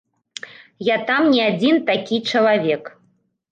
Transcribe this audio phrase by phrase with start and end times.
[0.87, 2.83] Я там не адзін такі чалавек.